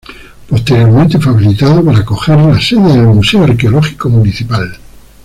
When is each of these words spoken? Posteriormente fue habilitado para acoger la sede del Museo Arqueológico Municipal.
Posteriormente 0.49 1.19
fue 1.19 1.31
habilitado 1.31 1.85
para 1.85 1.99
acoger 1.99 2.35
la 2.39 2.59
sede 2.59 2.91
del 2.91 3.05
Museo 3.05 3.43
Arqueológico 3.43 4.09
Municipal. 4.09 4.75